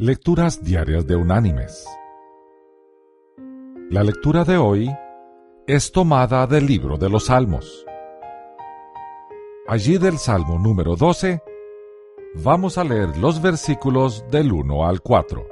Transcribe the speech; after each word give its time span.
Lecturas 0.00 0.62
Diarias 0.62 1.08
de 1.08 1.16
Unánimes. 1.16 1.84
La 3.90 4.04
lectura 4.04 4.44
de 4.44 4.56
hoy 4.56 4.88
es 5.66 5.90
tomada 5.90 6.46
del 6.46 6.66
libro 6.66 6.96
de 6.96 7.10
los 7.10 7.24
Salmos. 7.24 7.84
Allí 9.66 9.98
del 9.98 10.18
Salmo 10.18 10.56
número 10.56 10.94
12 10.94 11.42
vamos 12.44 12.78
a 12.78 12.84
leer 12.84 13.16
los 13.16 13.42
versículos 13.42 14.24
del 14.30 14.52
1 14.52 14.86
al 14.86 15.00
4, 15.00 15.48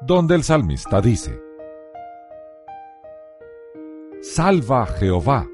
donde 0.00 0.34
el 0.34 0.42
salmista 0.42 1.00
dice, 1.00 1.40
Salva 4.20 4.84
Jehová, 4.86 5.48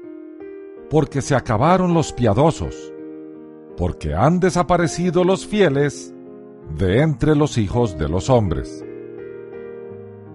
porque 0.89 1.21
se 1.21 1.35
acabaron 1.35 1.93
los 1.93 2.13
piadosos, 2.13 2.91
porque 3.77 4.15
han 4.15 4.39
desaparecido 4.39 5.23
los 5.23 5.45
fieles 5.45 6.15
de 6.77 7.01
entre 7.01 7.35
los 7.35 7.57
hijos 7.57 7.97
de 7.97 8.09
los 8.09 8.29
hombres. 8.29 8.85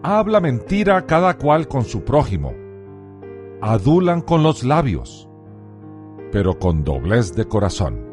Habla 0.02 0.40
mentira 0.40 1.06
cada 1.06 1.36
cual 1.36 1.68
con 1.68 1.84
su 1.84 2.04
prójimo, 2.04 2.52
adulan 3.60 4.20
con 4.20 4.42
los 4.42 4.62
labios, 4.62 5.28
pero 6.30 6.58
con 6.58 6.84
doblez 6.84 7.34
de 7.34 7.46
corazón. 7.46 8.06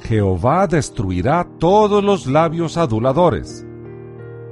Jehová 0.00 0.66
destruirá 0.66 1.46
todos 1.58 2.02
los 2.02 2.26
labios 2.26 2.76
aduladores 2.76 3.66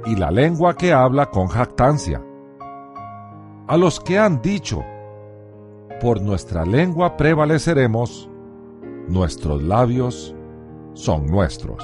y 0.05 0.15
la 0.15 0.31
lengua 0.31 0.75
que 0.75 0.93
habla 0.93 1.29
con 1.29 1.47
jactancia. 1.47 2.23
A 3.67 3.77
los 3.77 3.99
que 3.99 4.17
han 4.17 4.41
dicho, 4.41 4.83
por 6.01 6.21
nuestra 6.21 6.65
lengua 6.65 7.17
prevaleceremos, 7.17 8.29
nuestros 9.07 9.61
labios 9.63 10.35
son 10.93 11.25
nuestros. 11.27 11.83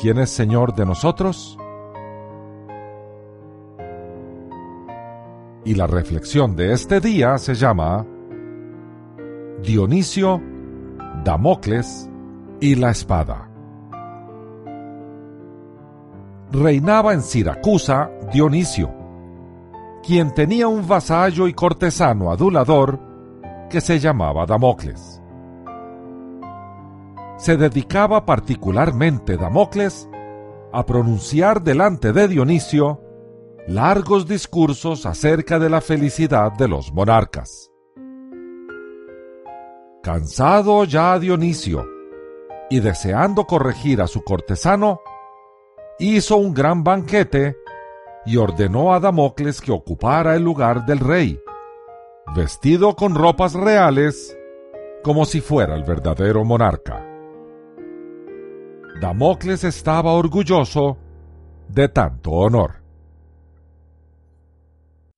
¿Quién 0.00 0.18
es 0.18 0.30
Señor 0.30 0.74
de 0.74 0.86
nosotros? 0.86 1.58
Y 5.64 5.74
la 5.74 5.86
reflexión 5.86 6.54
de 6.54 6.72
este 6.72 7.00
día 7.00 7.36
se 7.38 7.54
llama 7.54 8.06
Dionisio, 9.62 10.40
Damocles 11.24 12.08
y 12.60 12.74
la 12.76 12.90
espada. 12.90 13.50
Reinaba 16.52 17.12
en 17.12 17.22
Siracusa 17.22 18.10
Dionisio, 18.32 18.90
quien 20.06 20.32
tenía 20.32 20.68
un 20.68 20.86
vasallo 20.86 21.48
y 21.48 21.52
cortesano 21.52 22.30
adulador 22.30 22.98
que 23.68 23.80
se 23.80 23.98
llamaba 23.98 24.46
Damocles 24.46 25.20
se 27.38 27.56
dedicaba 27.56 28.26
particularmente 28.26 29.36
Damocles 29.36 30.08
a 30.72 30.84
pronunciar 30.84 31.62
delante 31.62 32.12
de 32.12 32.28
Dionisio 32.28 33.00
largos 33.68 34.26
discursos 34.26 35.06
acerca 35.06 35.58
de 35.58 35.70
la 35.70 35.80
felicidad 35.80 36.52
de 36.52 36.68
los 36.68 36.92
monarcas. 36.92 37.70
Cansado 40.02 40.84
ya 40.84 41.18
Dionisio 41.18 41.86
y 42.70 42.80
deseando 42.80 43.44
corregir 43.46 44.02
a 44.02 44.08
su 44.08 44.22
cortesano, 44.24 45.00
hizo 45.98 46.36
un 46.36 46.52
gran 46.52 46.82
banquete 46.82 47.56
y 48.26 48.36
ordenó 48.36 48.92
a 48.92 49.00
Damocles 49.00 49.60
que 49.60 49.72
ocupara 49.72 50.34
el 50.34 50.42
lugar 50.42 50.86
del 50.86 50.98
rey, 50.98 51.40
vestido 52.34 52.96
con 52.96 53.14
ropas 53.14 53.54
reales 53.54 54.36
como 55.02 55.24
si 55.24 55.40
fuera 55.40 55.76
el 55.76 55.84
verdadero 55.84 56.44
monarca. 56.44 57.07
Damocles 59.00 59.64
estaba 59.64 60.12
orgulloso 60.12 60.98
de 61.68 61.88
tanto 61.88 62.30
honor. 62.32 62.82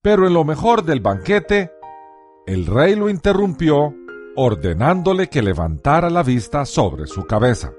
Pero 0.03 0.27
en 0.27 0.34
lo 0.34 0.45
mejor 0.45 0.84
del 0.84 1.00
banquete, 1.00 1.72
el 2.47 2.66
rey 2.66 2.94
lo 2.94 3.09
interrumpió 3.09 3.94
ordenándole 4.37 5.28
que 5.28 5.43
levantara 5.43 6.10
la 6.10 6.22
vista 6.22 6.65
sobre 6.65 7.06
su 7.06 7.25
cabeza. 7.25 7.72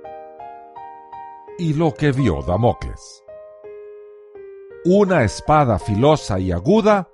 Y 1.57 1.73
lo 1.73 1.93
que 1.93 2.11
vio 2.11 2.41
Damocles. 2.41 3.23
Una 4.85 5.23
espada 5.23 5.77
filosa 5.77 6.39
y 6.39 6.51
aguda 6.51 7.09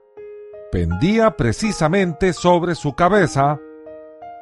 pendía 0.71 1.35
precisamente 1.35 2.33
sobre 2.33 2.75
su 2.75 2.93
cabeza, 2.93 3.59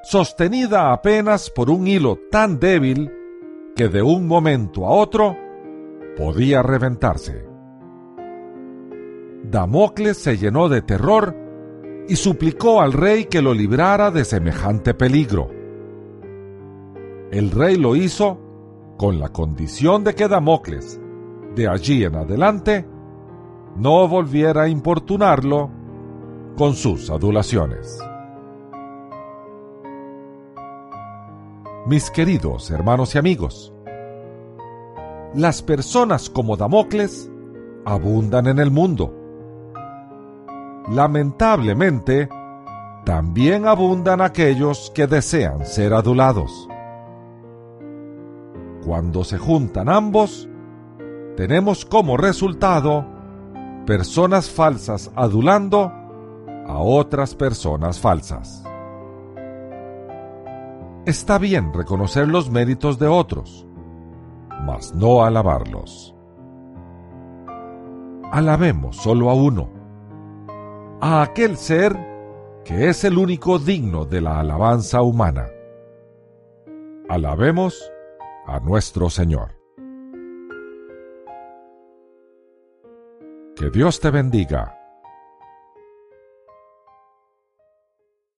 sostenida 0.03 0.91
apenas 0.91 1.49
por 1.49 1.69
un 1.69 1.87
hilo 1.87 2.19
tan 2.31 2.59
débil 2.59 3.11
que 3.75 3.89
de 3.89 4.01
un 4.01 4.25
momento 4.27 4.85
a 4.85 4.91
otro 4.91 5.35
podía 6.17 6.63
reventarse. 6.63 7.45
Damocles 9.43 10.17
se 10.17 10.37
llenó 10.37 10.69
de 10.69 10.81
terror 10.81 11.35
y 12.07 12.15
suplicó 12.15 12.81
al 12.81 12.93
rey 12.93 13.25
que 13.25 13.41
lo 13.41 13.53
librara 13.53 14.11
de 14.11 14.23
semejante 14.23 14.93
peligro. 14.93 15.49
El 17.31 17.51
rey 17.51 17.75
lo 17.75 17.95
hizo 17.95 18.39
con 18.97 19.19
la 19.19 19.29
condición 19.29 20.03
de 20.03 20.15
que 20.15 20.29
Damocles, 20.29 20.99
de 21.55 21.67
allí 21.67 22.05
en 22.05 22.15
adelante, 22.15 22.87
no 23.75 24.07
volviera 24.07 24.63
a 24.63 24.69
importunarlo 24.69 25.69
con 26.55 26.75
sus 26.75 27.09
adulaciones. 27.09 27.99
Mis 31.85 32.09
queridos 32.09 32.71
hermanos 32.71 33.13
y 33.15 33.17
amigos. 33.17 33.71
Las 35.33 35.61
personas 35.61 36.29
como 36.29 36.57
Damocles 36.57 37.29
abundan 37.85 38.47
en 38.47 38.59
el 38.59 38.71
mundo. 38.71 39.13
Lamentablemente, 40.89 42.29
también 43.05 43.67
abundan 43.67 44.21
aquellos 44.21 44.91
que 44.95 45.05
desean 45.05 45.65
ser 45.65 45.93
adulados. 45.93 46.67
Cuando 48.83 49.23
se 49.23 49.37
juntan 49.37 49.89
ambos, 49.89 50.49
tenemos 51.35 51.85
como 51.85 52.17
resultado 52.17 53.05
personas 53.85 54.49
falsas 54.49 55.11
adulando 55.15 55.91
a 56.67 56.79
otras 56.79 57.35
personas 57.35 57.99
falsas. 57.99 58.63
Está 61.05 61.37
bien 61.37 61.71
reconocer 61.71 62.27
los 62.27 62.49
méritos 62.49 62.97
de 62.97 63.05
otros, 63.05 63.67
mas 64.63 64.95
no 64.95 65.23
alabarlos. 65.23 66.15
Alabemos 68.31 68.97
solo 68.97 69.29
a 69.29 69.35
uno, 69.35 69.69
a 71.01 71.21
aquel 71.21 71.57
ser 71.57 71.95
que 72.63 72.89
es 72.89 73.03
el 73.03 73.19
único 73.19 73.59
digno 73.59 74.05
de 74.05 74.21
la 74.21 74.39
alabanza 74.39 75.03
humana. 75.03 75.45
Alabemos 77.07 77.79
a 78.47 78.59
nuestro 78.59 79.11
Señor. 79.11 79.51
Que 83.55 83.69
Dios 83.69 83.99
te 83.99 84.09
bendiga 84.09 84.84